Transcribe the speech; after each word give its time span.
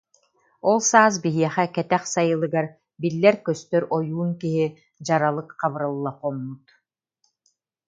Ол 0.69 0.79
саас 0.89 1.13
биһиэхэ 1.23 1.65
Кэтэх 1.75 2.03
Сайылыгар 2.13 2.65
биллэр-көстөр 3.01 3.83
ойуун 3.97 4.31
киһи 4.41 4.65
Дьаралык 5.05 5.49
Хабырылла 5.59 6.11
хоммут 6.19 6.65